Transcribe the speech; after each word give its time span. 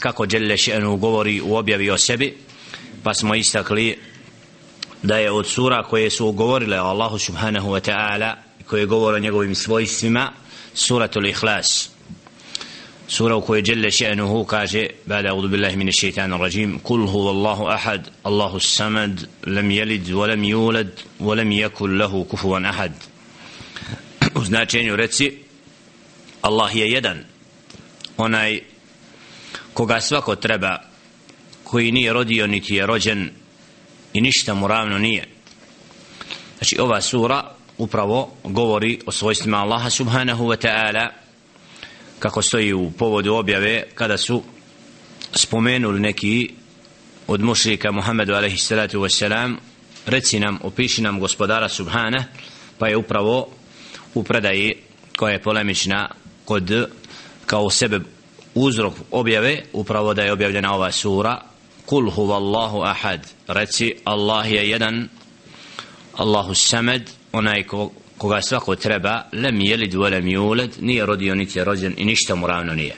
kako 0.00 0.26
Đelle 0.26 0.56
Še'nu 0.56 0.96
govori 0.96 1.40
u 1.40 1.56
objavi 1.56 1.90
o 1.90 1.98
sebi 1.98 2.34
pa 3.02 3.14
smo 3.14 3.34
istakli 3.34 3.98
da 5.02 5.18
je 5.18 5.30
od 5.30 5.46
sura 5.46 5.82
koje 5.82 6.10
su 6.10 6.32
govorile 6.32 6.80
o 6.80 6.84
Allahu 6.84 7.18
subhanahu 7.18 7.68
wa 7.68 7.90
ta'ala 7.90 8.34
koje 8.66 8.86
govore 8.86 9.16
o 9.16 9.20
njegovim 9.20 9.54
svojstvima 9.54 10.32
suratul 10.74 11.26
ihlas 11.26 11.90
sura 13.08 13.36
u 13.36 13.40
kojoj 13.40 13.62
Đelle 13.62 13.90
Še'nuhu 13.90 14.44
kaže 14.46 14.86
bada 15.06 15.30
audu 15.30 15.48
billahi 15.48 15.76
mine 15.76 15.92
šeitanu 15.92 16.38
rajim 16.38 16.78
kul 16.78 17.06
huva 17.06 17.30
Allahu 17.30 17.66
ahad 17.66 18.10
Allahu 18.22 18.60
samad 18.60 19.28
lam 19.46 19.70
jelid 19.70 20.06
walam 20.08 20.42
yulad 20.42 20.90
walam 21.20 21.52
yakul 21.52 21.98
lahu 21.98 22.24
kufuvan 22.24 22.66
ahad. 22.66 22.92
U 24.34 24.44
značenju 24.44 24.96
reci 24.96 25.38
Allah 26.42 26.76
je 26.76 26.90
jedan 26.90 27.24
onaj 28.16 28.60
koga 29.76 30.00
svako 30.00 30.36
treba 30.36 30.78
koji 31.64 31.92
nije 31.92 32.12
rodio 32.12 32.46
niti 32.46 32.74
je 32.74 32.86
rođen 32.86 33.30
i 34.12 34.20
ništa 34.20 34.54
mu 34.54 34.68
ravno 34.68 34.98
nije. 34.98 35.28
Znači 36.58 36.78
ova 36.80 37.00
sura 37.00 37.52
upravo 37.78 38.32
govori 38.44 39.00
o 39.06 39.12
svojstvima 39.12 39.56
Allaha 39.56 39.90
subhanahu 39.90 40.44
wa 40.44 40.66
ta'ala 40.66 41.08
kako 42.18 42.42
stoji 42.42 42.72
u 42.72 42.90
povodu 42.90 43.34
objave 43.34 43.82
kada 43.94 44.16
su 44.16 44.42
spomenuli 45.34 46.00
neki 46.00 46.50
od 47.26 47.40
mušrika 47.40 47.92
Muhammedu 47.92 48.34
alaihi 48.34 48.58
salatu 48.58 49.00
wassalam 49.00 49.56
reci 50.06 50.40
nam, 50.40 50.58
opiši 50.62 51.02
nam 51.02 51.20
gospodara 51.20 51.68
subhana 51.68 52.24
pa 52.78 52.88
je 52.88 52.96
upravo 52.96 53.48
u 54.14 54.22
predaji 54.22 54.74
koja 55.16 55.32
je 55.32 55.42
polemična 55.42 56.10
kod 56.44 56.88
kao 57.46 57.70
sebe 57.70 58.00
uzrok 58.56 58.94
objave 59.10 59.62
upravo 59.72 60.14
da 60.14 60.22
je 60.22 60.32
objavljena 60.32 60.74
ova 60.74 60.92
sura 60.92 61.40
kul 61.86 62.10
huvallahu 62.10 62.82
ahad 62.82 63.20
reci 63.46 63.94
Allah 64.04 64.52
je 64.52 64.70
jedan 64.70 65.08
Allahu 66.14 66.54
samad 66.54 67.10
onaj 67.32 67.62
ko, 67.62 67.90
koga 68.18 68.42
svako 68.42 68.76
treba 68.76 69.22
lem 69.32 69.60
jelid 69.60 69.94
velem 69.94 70.28
juled 70.28 70.70
nije 70.80 71.06
rodio 71.06 71.34
niti 71.34 71.58
je 71.58 71.64
rođen 71.64 71.94
i 71.96 72.04
ništa 72.04 72.34
mu 72.34 72.46
ravno 72.46 72.74
nije. 72.74 72.96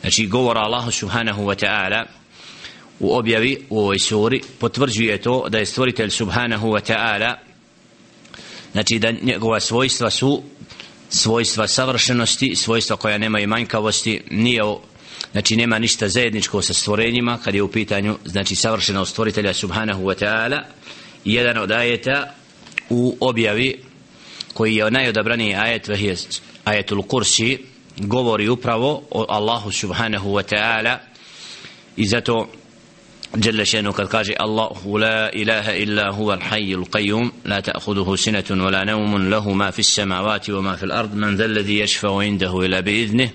Znači 0.00 0.26
govora 0.26 0.60
Allahu 0.60 0.90
subhanahu 0.90 1.42
wa 1.42 1.64
ta'ala 1.64 2.04
u 3.00 3.16
objavi 3.16 3.66
u 3.70 3.78
ovoj 3.78 3.98
suri 3.98 4.42
potvrđuje 4.58 5.20
to 5.20 5.48
da 5.48 5.58
je 5.58 5.66
stvoritelj 5.66 6.10
subhanahu 6.10 6.68
wa 6.68 6.92
ta'ala 6.92 7.34
znači 8.72 8.98
da 8.98 9.10
njegova 9.22 9.60
svojstva 9.60 10.10
su 10.10 10.42
svojstva 11.08 11.68
savršenosti, 11.68 12.56
svojstva 12.56 12.96
koja 12.96 13.18
nemaju 13.18 13.48
manjkavosti, 13.48 14.20
nije 14.30 14.62
znači 15.31 15.55
nema 15.55 15.79
ništa 15.79 16.09
zajedničko 16.09 16.61
sa 16.61 16.73
stvorenjima 16.73 17.37
kad 17.43 17.55
je 17.55 17.61
u 17.61 17.71
pitanju 17.71 18.17
znači 18.25 18.55
savršeno 18.55 19.05
stvoritelja 19.05 19.53
subhanahu 19.53 20.03
wa 20.03 20.23
ta'ala 20.23 20.61
jedan 21.25 21.57
od 21.57 21.71
ajeta 21.71 22.35
u 22.89 23.17
objavi 23.19 23.79
koji 24.53 24.75
je 24.75 24.91
najodabraniji 24.91 25.55
ajet 25.55 25.87
vehije 25.87 26.15
ajetul 26.63 27.01
kursi 27.01 27.57
govori 27.97 28.49
upravo 28.49 29.03
o 29.11 29.25
Allahu 29.29 29.71
subhanahu 29.71 30.29
wa 30.29 30.55
ta'ala 30.55 30.97
i 31.97 32.07
zato 32.07 32.47
جل 33.37 33.67
شأنه 33.67 33.91
قد 33.91 34.07
قال 34.07 34.41
الله 34.41 34.99
لا 34.99 35.33
إله 35.33 35.83
إلا 35.83 36.11
هو 36.11 36.33
الحي 36.33 36.73
القيوم 36.73 37.31
لا 37.45 37.59
تأخذه 37.59 38.15
سنة 38.15 38.65
ولا 38.65 38.83
نوم 38.83 39.29
له 39.29 39.53
ما 39.53 39.71
في 39.71 39.79
السماوات 39.79 40.49
وما 40.49 40.75
في 40.75 40.83
الأرض 40.83 41.15
من 41.15 41.35
ذا 41.35 41.45
الذي 41.45 41.79
يشفع 41.79 42.19
عنده 42.19 42.65
إلا 42.65 42.79
بإذنه 42.79 43.29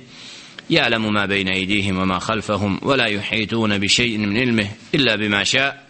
يعلم 0.70 1.12
ما 1.12 1.26
بين 1.26 1.48
أيديهم 1.48 1.98
وما 1.98 2.18
خلفهم 2.18 2.80
ولا 2.82 3.06
يحيطون 3.06 3.78
بشيء 3.78 4.18
من 4.18 4.36
علمه 4.38 4.68
إلا 4.94 5.16
بما 5.16 5.44
شاء 5.44 5.84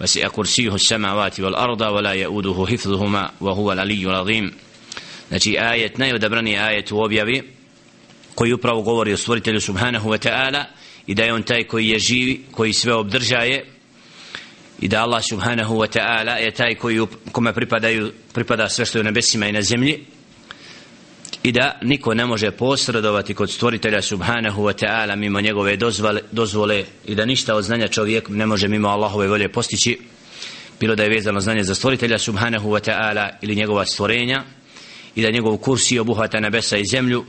وسع 0.00 0.28
كرسيه 0.28 0.74
السماوات 0.74 1.40
والأرض 1.40 1.80
ولا 1.80 2.12
يؤوده 2.12 2.66
حفظهما 2.70 3.30
وهو 3.40 3.72
العلي 3.72 4.06
العظيم 4.06 4.52
Znači 5.28 5.56
ajet, 5.58 5.98
najodabrani 5.98 6.58
ajet 6.58 6.92
u 6.92 6.98
objavi 6.98 7.42
koji 8.34 8.52
upravo 8.52 8.82
govori 8.82 9.12
o 9.12 9.16
stvoritelju 9.16 9.60
subhanahu 9.60 10.10
wa 10.10 10.28
ta'ala 10.28 10.64
i 11.06 11.14
da 11.14 11.24
je 11.24 11.32
on 11.32 11.42
taj 11.42 11.64
koji 11.64 11.88
je 11.88 11.98
živi, 11.98 12.40
koji 12.50 12.72
sve 12.72 12.94
obdržaje 12.94 13.64
i 14.80 14.88
da 14.88 15.02
Allah 15.02 15.22
subhanahu 15.30 15.74
wa 15.74 15.98
ta'ala 15.98 16.36
je 16.36 16.50
taj 16.50 16.74
koji 16.74 17.06
kome 17.32 17.52
pripadaju, 17.52 18.12
pripada 18.32 18.68
sve 18.68 18.84
što 18.84 18.98
je 18.98 19.00
u 19.00 19.04
nebesima 19.04 19.46
i 19.46 19.52
na 19.52 19.62
zemlji 19.62 20.04
i 21.43 21.51
da 21.51 21.79
niko 21.81 22.13
ne 22.13 22.25
može 22.25 22.51
posredovati 22.51 23.33
kod 23.33 23.51
stvoritelja 23.51 24.01
subhanahu 24.01 24.63
wa 24.63 24.85
ta'ala 24.85 25.15
mimo 25.15 25.41
njegove 25.41 25.75
dozvole, 25.75 26.21
dozvole 26.31 26.83
i 27.05 27.15
da 27.15 27.25
ništa 27.25 27.55
od 27.55 27.63
znanja 27.63 27.87
čovjek 27.87 28.29
ne 28.29 28.45
može 28.45 28.67
mimo 28.67 28.87
Allahove 28.87 29.27
volje 29.27 29.49
postići 29.49 29.99
bilo 30.79 30.95
da 30.95 31.03
je 31.03 31.09
vezano 31.09 31.39
znanje 31.39 31.63
za 31.63 31.75
stvoritelja 31.75 32.19
subhanahu 32.19 32.69
wa 32.69 32.89
ta'ala 32.89 33.29
ili 33.41 33.55
njegova 33.55 33.85
stvorenja 33.85 34.43
i 35.15 35.21
da 35.21 35.31
njegov 35.31 35.57
kursi 35.57 35.99
obuhvata 35.99 36.39
nebesa 36.39 36.77
i 36.77 36.85
zemlju 36.85 37.25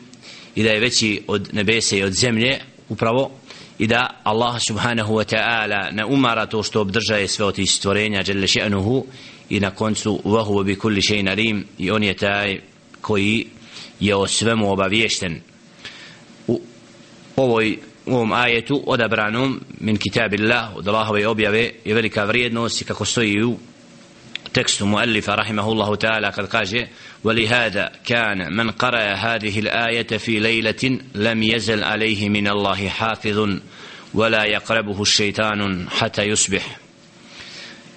i 0.54 0.62
da 0.62 0.70
je 0.70 0.80
veći 0.80 1.22
od 1.26 1.48
nebese 1.52 1.98
i 1.98 2.02
od 2.02 2.12
zemlje 2.12 2.60
upravo 2.88 3.30
i 3.78 3.86
da 3.86 4.20
Allah 4.22 4.56
subhanahu 4.68 5.14
wa 5.14 5.34
ta'ala 5.34 5.90
ne 5.92 6.04
umara 6.04 6.46
to 6.46 6.62
što 6.62 6.80
obdržaje 6.80 7.28
sve 7.28 7.44
od 7.44 7.54
tih 7.54 7.70
stvorenja 7.70 8.22
jelle 8.26 8.46
še'nuhu 8.46 9.04
i 9.50 9.60
na 9.60 9.70
koncu 9.70 10.20
vahu 10.24 10.64
bi 10.64 10.76
kulli 10.76 11.00
še'in 11.00 11.30
alim 11.30 11.64
i 11.78 11.90
on 11.90 12.02
je 12.02 12.14
taj 12.14 12.60
koji 13.00 13.46
je 13.99 14.15
o 14.15 14.27
svemu 14.27 14.71
obaviješten 14.71 15.41
u 16.47 16.61
ovoj 17.35 17.77
u 18.05 18.15
ovom 18.15 18.31
ajetu 18.31 18.83
odabranom 18.85 19.61
min 19.79 19.97
kitabillah 19.97 20.75
od 20.75 20.87
Allahove 20.87 21.27
objave 21.27 21.71
je 21.85 21.93
velika 21.93 22.23
vrijednost 22.23 22.81
i 22.81 22.85
kako 22.85 23.05
stoji 23.05 23.43
u 23.43 23.57
tekstu 24.51 24.85
muallifa 24.85 25.35
rahimahullahu 25.35 25.95
ta'ala 25.95 26.31
kad 26.31 26.47
kaže 26.47 26.87
ولهذا 27.23 27.91
كان 28.05 28.55
من 28.55 28.71
قرأ 28.71 29.13
هذه 29.13 29.59
الآية 29.59 30.07
في 30.17 30.39
ليلة 30.39 30.99
لم 31.15 31.43
يزل 31.43 31.83
عليه 31.83 32.29
من 32.29 32.47
الله 32.47 32.87
حافظ 32.87 33.49
ولا 34.13 34.43
يقربه 34.43 35.01
الشيطان 35.01 35.89
حتى 35.89 36.23
يصبح 36.23 36.77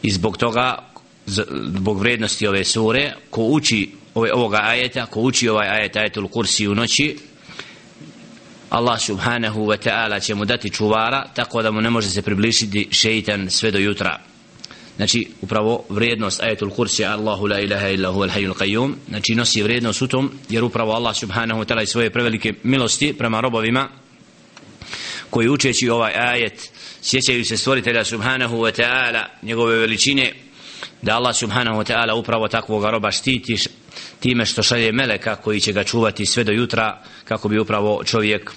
izbog 0.03 0.37
toga 0.39 0.79
zbog 1.27 1.99
vrednosti 1.99 2.47
ove 2.47 2.65
sure 2.65 3.15
ko 3.31 3.43
uči 3.43 3.91
ove, 4.14 4.34
ovoga 4.34 4.60
ajeta 4.64 5.06
ko 5.06 5.22
uči 5.22 5.50
ovaj 5.50 5.68
ajet 5.68 5.96
ajetul 5.96 6.28
kursi 6.28 6.68
u 6.68 6.76
noći 6.76 7.18
Allah 8.70 9.00
subhanahu 9.00 9.68
wa 9.68 9.78
ta'ala 9.78 10.20
će 10.20 10.36
mu 10.36 10.46
dati 10.46 10.70
čuvara 10.70 11.26
tako 11.36 11.62
da 11.62 11.72
mu 11.72 11.82
ne 11.82 11.90
može 11.90 12.10
se 12.10 12.22
približiti 12.22 12.88
šeitan 12.92 13.50
sve 13.50 13.72
do 13.72 13.80
jutra. 13.80 14.20
Znači 14.96 15.28
upravo 15.42 15.84
vrijednost 15.90 16.44
ajetul 16.44 16.70
kursi 16.70 17.06
Allahu 17.06 17.48
la 17.48 17.60
ilaha 17.60 17.90
illa 17.90 18.10
huwa 18.10 18.30
al-hayyul 18.30 18.54
qayyum 18.54 18.94
znači 19.10 19.36
nosi 19.36 19.64
vrijednost 19.64 20.02
u 20.02 20.08
tom 20.08 20.32
jer 20.50 20.64
upravo 20.64 20.92
Allah 20.92 21.16
subhanahu 21.16 21.62
wa 21.62 21.66
ta'ala 21.66 21.86
svoje 21.86 22.10
prevelike 22.10 22.54
milosti 22.64 23.14
prema 23.18 23.42
robovima 23.42 23.90
koji 25.30 25.50
učeći 25.50 25.90
ovaj 25.90 26.14
ajet 26.16 26.72
sjećaju 27.02 27.46
se 27.46 27.58
stvoritelja 27.58 28.06
subhanahu 28.06 28.58
wa 28.58 28.82
ta'ala 28.82 29.26
njegove 29.42 29.78
veličine 29.78 30.34
da 31.02 31.16
Allah 31.16 31.36
subhanahu 31.36 31.78
wa 31.82 31.84
ta'ala 31.84 32.14
upravo 32.14 32.48
takvog 32.48 32.84
roba 32.86 33.12
štiti 33.12 33.56
time 34.20 34.46
što 34.46 34.64
šalje 34.64 34.92
meleka 34.92 35.36
koji 35.36 35.60
će 35.60 35.74
ga 35.74 35.84
čuvati 35.84 36.26
sve 36.26 36.44
do 36.44 36.52
jutra 36.52 37.02
kako 37.26 37.50
bi 37.50 37.60
upravo 37.60 38.04
čovjek 38.04 38.52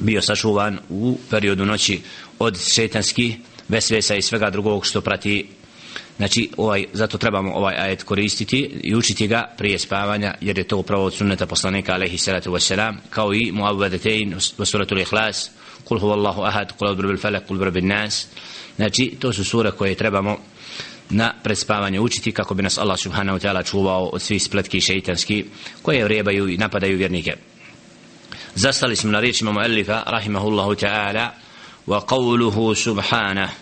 bio 0.00 0.22
sačuvan 0.22 0.78
u 0.88 1.18
periodu 1.30 1.64
noći 1.66 2.00
od 2.38 2.58
šetanskih 2.74 3.36
vesvesa 3.68 4.14
i 4.14 4.22
svega 4.22 4.50
drugog 4.50 4.86
što 4.86 5.00
prati. 5.00 5.48
Znači 6.16 6.50
ovaj, 6.56 6.86
zato 6.92 7.18
trebamo 7.18 7.54
ovaj 7.54 7.74
ajet 7.78 8.02
koristiti 8.02 8.80
i 8.82 8.94
učiti 8.96 9.26
ga 9.26 9.54
prije 9.58 9.78
spavanja 9.78 10.34
jer 10.40 10.58
je 10.58 10.64
to 10.64 10.76
upravo 10.76 11.04
od 11.04 11.14
sunneta 11.14 11.46
poslanika 11.46 11.92
alaihi 11.92 12.18
salatu 12.18 12.50
wasalam 12.52 12.94
kao 13.10 13.34
i 13.34 13.52
muavvadetein 13.52 14.34
u 14.58 14.64
suratu 14.64 14.94
l-ihlas 14.94 15.50
kul 15.84 15.98
huvallahu 15.98 16.42
ahad 16.42 16.72
kul 16.78 16.88
odbru 16.88 17.18
falak 17.18 17.46
kul 17.46 17.62
odbru 17.62 17.80
nas 17.80 18.26
znači 18.76 19.16
to 19.18 19.32
su 19.32 19.44
sure 19.44 19.70
koje 19.70 19.94
trebamo 19.94 20.38
na 21.10 21.32
prespavanje 21.42 22.00
učiti 22.00 22.32
kako 22.32 22.54
bi 22.54 22.62
nas 22.62 22.78
Allah 22.78 22.98
subhanahu 22.98 23.38
wa 23.38 23.42
ta'ala 23.42 23.70
čuvao 23.70 24.04
od 24.04 24.22
svih 24.22 24.42
spletki 24.42 24.80
šeitanski 24.80 25.44
koje 25.82 26.04
vrebaju 26.04 26.48
i 26.48 26.56
napadaju 26.56 26.98
vjernike. 26.98 27.36
Zastali 28.54 28.96
smo 28.96 29.10
na 29.10 29.20
riječima 29.20 29.52
muallifa 29.52 30.02
rahimahullahu 30.06 30.74
ta'ala 30.74 31.28
wa 31.86 32.00
qawluhu 32.06 32.74
subhanahu 32.74 33.52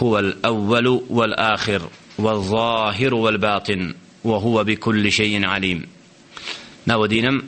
huwa 0.00 0.18
al-awwalu 0.18 1.02
wal-akhir 1.10 1.80
wal-zahiru 2.18 3.18
wal-batin 3.20 3.94
wa 4.24 4.38
huwa 4.38 4.64
bi 4.64 4.76
kulli 4.76 5.10
shay'in 5.10 5.44
alim. 5.44 5.86
Navodi 6.86 7.22
nam 7.22 7.42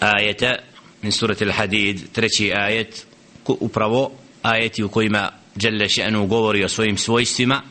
ajeta 0.00 0.56
min 1.02 1.12
surati 1.12 1.44
al-hadid 1.44 2.00
treći 2.12 2.52
ajet 2.52 3.06
upravo 3.46 4.12
ajeti 4.42 4.82
u 4.82 4.88
kojima 4.88 5.30
Jalla 5.62 5.84
še'nu 5.84 6.26
govori 6.26 6.64
o 6.64 6.68
svojim 6.68 6.98
svojstvima 6.98 7.62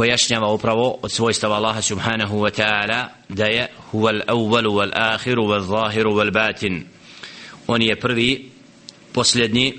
pojašnjava 0.00 0.52
upravo 0.52 0.98
od 1.02 1.12
svojstava 1.12 1.56
Allaha 1.56 1.82
subhanahu 1.82 2.38
wa 2.40 2.50
ta'ala 2.50 3.08
da 3.28 3.44
je 3.44 3.68
huval 3.90 4.20
awvalu 4.26 4.72
wal 4.72 4.92
ahiru 4.94 5.42
wal 5.44 5.60
zahiru 5.60 6.14
wal 6.14 6.32
batin. 6.32 6.84
On 7.66 7.82
je 7.82 8.00
prvi 8.00 8.50
posljednji 9.12 9.74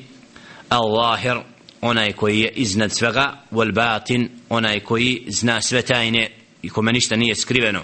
al-zahir 0.70 1.42
onaj 1.82 2.14
koji 2.14 2.40
je 2.40 2.50
iznad 2.50 2.92
svega 2.92 3.42
wal 3.52 3.74
batin 3.74 4.30
onaj 4.50 4.80
koji 4.80 5.24
zna 5.28 5.62
sve 5.62 5.82
tajne 5.82 6.30
i 6.62 6.70
kome 6.70 6.94
ništa 6.94 7.16
nije 7.16 7.36
skriveno. 7.36 7.82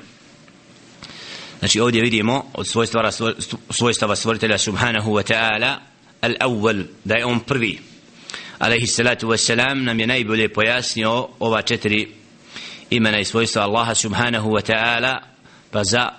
Znači 1.60 1.80
ovdje 1.80 2.01
vidimo 2.01 2.45
od 2.54 2.68
svojstava, 2.68 3.12
svojstava 3.69 4.16
stvoritelja 4.16 4.57
subhanahu 4.57 5.12
wa 5.12 5.34
ta'ala 5.34 5.75
al-awwal 6.22 6.84
da 7.04 7.16
je 7.16 7.25
on 7.25 7.39
prvi. 7.39 7.80
Alaihi 8.60 8.88
salatu 8.88 9.28
wa 9.28 9.38
salam 9.38 9.84
nam 9.84 10.00
je 10.00 10.07
najbolje 10.07 10.54
pojasnio 10.54 11.28
ova 11.39 11.62
četiri 11.62 12.18
imena 12.89 13.19
i 13.19 13.25
svojstva 13.25 13.62
Allaha 13.63 13.95
subhanahu 13.95 14.50
wa 14.50 14.62
ta'ala 14.62 15.19
pa 15.72 15.84
za 15.84 16.10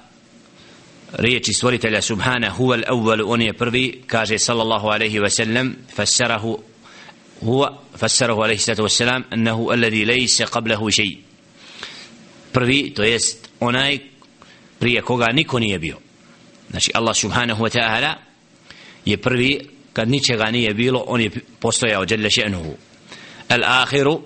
riječi 1.13 1.53
stvoritelja 1.53 2.03
subhanahu 2.03 2.65
wal 2.65 2.85
awwal 2.89 3.23
on 3.27 3.43
je 3.43 3.53
prvi 3.53 4.03
kaže 4.07 4.39
sallallahu 4.39 4.89
alaihi 4.89 5.21
wa 5.21 5.31
sallam 5.31 5.77
fassarahu 5.97 6.59
huwa 7.41 7.79
fassarahu 7.97 8.43
alaihi 8.43 8.61
salatu 8.61 8.83
wa 8.83 8.89
salam 8.89 9.25
annahu 9.31 9.71
alladhi 9.71 10.05
laysa 10.05 10.47
qablahu 10.47 10.91
shay. 10.91 11.19
Prvi 12.53 12.91
to 12.95 13.03
jest 13.03 13.49
onaj 13.61 13.99
prije 14.79 15.03
koga 15.03 15.27
niko 15.33 15.59
nije 15.59 15.79
bio. 15.79 15.97
Znači 16.71 16.91
Allah 16.95 17.17
subhanahu 17.17 17.65
wa 17.65 17.79
ta'ala 17.79 18.15
je 19.05 19.17
prvi 19.17 19.69
kad 19.93 20.09
ničega 20.09 20.51
nije 20.51 20.75
bilo 20.75 21.05
on 21.07 21.21
je 21.21 21.31
postojao 21.61 22.05
jalla 22.11 22.29
še'nuhu. 22.29 22.73
Al 23.49 23.65
akhiru 23.65 24.23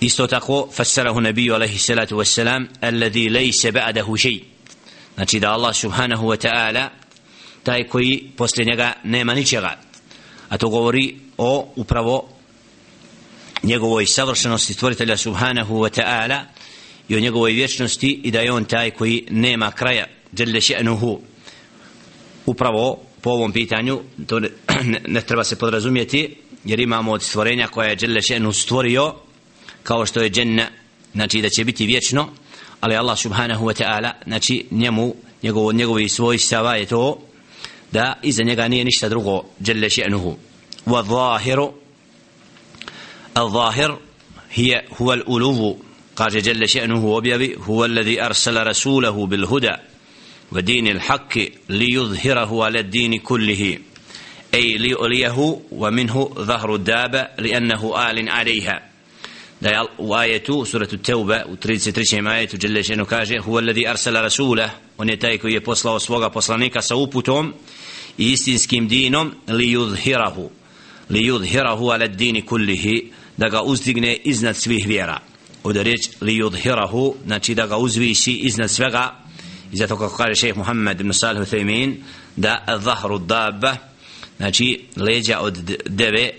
isto 0.00 0.26
tako 0.26 0.68
fassarahu 0.72 1.20
nabiju 1.20 1.54
alaihi 1.54 1.78
salatu 1.78 2.16
wassalam 2.16 2.66
alladhi 2.80 3.28
laysa 3.28 3.72
ba'dahu 3.72 4.16
shay. 4.16 4.40
Znači 5.14 5.40
da 5.40 5.52
Allah 5.52 5.76
subhanahu 5.76 6.26
wa 6.26 6.36
ta'ala 6.36 6.88
taj 7.62 7.88
koji 7.88 8.30
posle 8.36 8.64
njega 8.64 8.92
nema 9.04 9.34
ničega. 9.34 9.78
A 10.48 10.58
to 10.58 10.68
govori 10.68 11.16
o 11.38 11.72
upravo 11.76 12.28
njegovoj 13.62 14.06
savršenosti 14.06 14.74
stvoritelja 14.74 15.16
subhanahu 15.16 15.74
wa 15.74 16.00
ta'ala 16.00 16.40
i 17.08 17.16
o 17.16 17.20
njegovoj 17.20 17.52
vječnosti 17.52 18.20
i 18.24 18.30
da 18.30 18.40
je 18.40 18.52
on 18.52 18.64
taj 18.64 18.90
koji 18.90 19.26
nema 19.30 19.70
kraja 19.70 20.06
jalla 20.38 20.60
še'nuhu. 20.60 21.18
Upravo 22.46 23.02
po 23.20 23.30
ovom 23.30 23.52
pitanju 23.52 24.00
to 24.26 24.40
ne, 24.40 24.48
ne 25.14 25.20
treba 25.20 25.44
se 25.44 25.58
podrazumijeti 25.58 26.36
jer 26.64 26.80
imamo 26.80 27.12
od 27.12 27.22
stvorenja 27.22 27.68
koja 27.68 27.88
je 27.88 27.96
jalla 28.00 28.20
še'nu 28.20 28.52
stvorio 28.52 29.14
kao 29.86 30.06
što 30.06 30.20
je 30.20 30.30
dženna 30.30 30.68
znači 31.14 31.42
da 31.42 31.48
će 31.48 31.64
biti 31.64 31.86
vječno 31.86 32.28
ali 32.80 32.96
Allah 32.96 33.18
subhanahu 33.18 33.66
wa 33.66 33.82
ta'ala 33.82 34.10
znači 34.26 34.66
njemu 34.70 35.14
njegovo, 35.42 35.72
njegovi 35.72 36.08
svojstava 36.08 36.74
je 36.74 36.86
to 36.86 37.18
da 37.92 38.18
iza 38.22 38.42
njega 38.42 38.68
nije 38.68 38.84
ništa 38.84 39.08
drugo 39.08 39.42
jalla 39.66 39.88
še'nuhu 39.88 40.34
wa 40.86 41.02
zahiru 41.08 41.72
الظاهر 43.36 43.98
هي 44.52 44.84
هو 45.00 45.12
الألوه 45.12 45.78
قال 46.16 46.42
جل 46.42 46.68
شأنه 46.68 47.06
وبيبي 47.06 47.56
هو 47.60 47.84
الذي 47.84 48.22
أرسل 48.22 48.66
رسوله 48.66 49.26
بالهدى 49.26 49.74
ودين 50.52 50.86
الحق 50.86 51.38
ليظهره 51.68 52.64
على 52.64 52.80
الدين 52.80 53.18
كله 53.18 53.78
أي 54.54 54.78
ليؤليه 54.78 55.60
ومنه 55.72 56.30
ظهر 56.38 56.74
الدابة 56.74 57.28
لأنه 57.38 58.10
آل 58.10 58.28
عليها 58.28 58.95
da 59.60 59.68
je 59.68 59.80
u 59.98 60.14
ajetu 60.14 60.64
suratu 60.64 60.98
Teube 60.98 61.44
u 61.48 61.56
33. 61.56 62.28
ajetu 62.28 62.56
Đelešenu 62.56 63.04
kaže 63.04 63.38
huwa 63.38 63.58
alladhi 63.58 63.86
arsala 63.86 64.20
rasula 64.20 64.70
on 64.98 65.08
je 65.08 65.18
taj 65.18 65.38
koji 65.38 65.52
je 65.52 65.64
poslao 65.64 66.00
svoga 66.00 66.30
poslanika 66.30 66.82
sa 66.82 66.96
uputom 66.96 67.54
i 68.18 68.32
istinskim 68.32 68.88
dinom 68.88 69.34
li 69.48 69.76
yudhirahu 69.76 70.48
li 71.10 71.20
yudhirahu 71.20 71.92
ala 71.94 72.06
dini 72.06 72.42
kullihi. 72.42 73.12
Da 73.36 73.48
ga 73.48 73.62
uzdigne 73.62 74.16
iznad 74.24 74.56
svih 74.56 74.86
vjera. 74.86 75.20
Ovdje 75.62 75.82
reč 75.82 76.08
li 76.20 76.32
yudhirahu 76.42 77.14
znači 77.26 77.54
da 77.54 77.66
ga 77.66 77.76
uzviši 77.76 78.32
iznad 78.32 78.70
svega. 78.70 79.14
I 79.72 79.76
zato 79.76 79.96
kako 79.96 80.16
kaže 80.16 80.34
šeheh 80.34 80.56
Muhammed 80.56 81.00
ibn 81.00 81.12
Salih 81.12 81.42
Uthaymin 81.42 81.94
da 82.36 82.78
zahru 82.82 83.18
dabba 83.18 83.76
znači 84.36 84.84
leđa 84.96 85.40
od 85.40 85.56
deve 85.86 86.30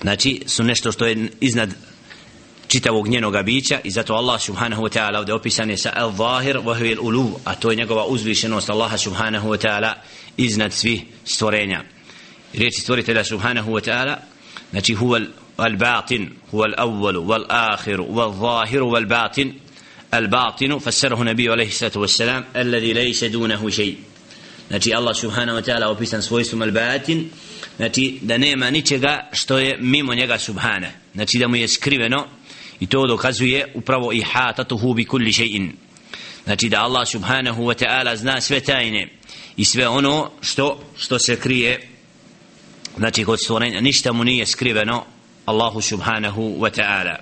znači 0.00 0.42
su 0.46 0.62
nešto 0.62 0.92
što 0.92 1.06
je 1.06 1.30
iznad 1.40 1.70
čitavog 2.72 3.08
njenog 3.08 3.42
bića 3.44 3.80
i 3.84 3.90
zato 3.90 4.14
Allah 4.14 4.40
subhanahu 4.40 4.82
wa 4.82 4.98
ta'ala 4.98 5.18
ovdje 5.18 5.34
opisan 5.34 5.70
je 5.70 5.76
sa 5.76 5.92
al-zahir 5.96 6.56
wa 6.56 6.74
huvil 6.78 6.98
ulu 7.00 7.30
a 7.44 7.54
to 7.54 7.70
je 7.70 7.76
njegova 7.76 8.04
uzvišenost 8.04 8.70
Allaha 8.70 8.96
subhanahu 8.98 9.48
wa 9.48 9.58
ta'ala 9.66 9.92
iznad 10.36 10.72
svih 10.72 11.02
stvorenja. 11.24 11.82
Riječi 12.52 12.80
stvoritelja 12.80 13.24
subhanahu 13.24 13.72
wa 13.72 13.90
ta'ala 13.90 14.16
znači 14.70 14.94
huvel 14.94 15.26
al-batin 15.56 16.28
al-awvalu 16.52 17.26
wal-akhir 17.26 17.98
wal 17.98 18.32
zahiru 18.40 18.86
wal 18.86 19.06
batin 19.06 19.52
al-batinu 20.10 20.80
fassarhu 20.80 21.24
nabiju 21.24 21.52
alaihi 21.52 21.72
sallatu 21.72 22.00
wassalam 22.00 22.42
alladhi 22.54 22.94
lejse 22.94 23.28
dunahu 23.28 23.70
šeji 23.70 23.96
znači 24.68 24.94
Allah 24.94 25.16
subhanahu 25.16 25.58
wa 25.58 25.64
ta'ala 25.64 25.86
opisan 25.86 26.22
svojstvom 26.22 26.62
al-batin 26.62 27.24
znači 27.76 28.18
da 28.22 28.38
nema 28.38 28.70
ničega 28.70 29.28
što 29.32 29.58
je 29.58 29.76
mimo 29.80 30.14
njega 30.14 30.38
subhana. 30.38 30.88
Znači 31.14 31.38
da 31.38 31.48
mu 31.48 31.56
je 31.56 31.68
skriveno 31.68 32.26
i 32.82 32.86
to 32.86 33.06
dokazuje 33.06 33.72
upravo 33.74 34.12
i 34.12 34.20
hatatuhu 34.20 34.94
bi 34.94 35.04
kulli 35.04 35.32
shay'in 35.32 35.70
znači 36.44 36.68
da 36.68 36.82
Allah 36.82 37.08
subhanahu 37.08 37.62
wa 37.62 37.84
ta'ala 37.84 38.16
zna 38.16 38.40
sve 38.40 38.60
tajne 38.60 39.08
i 39.56 39.64
sve 39.64 39.88
ono 39.88 40.30
što 40.40 40.80
što 40.96 41.18
se 41.18 41.40
krije. 41.40 41.88
Znači 42.96 43.24
kod 43.24 43.40
stvorenja 43.40 43.80
ništa 43.80 44.12
mu 44.12 44.24
nije 44.24 44.46
skriveno 44.46 45.04
Allahu 45.46 45.80
subhanahu 45.80 46.42
wa 46.42 46.80
ta'ala. 46.80 47.16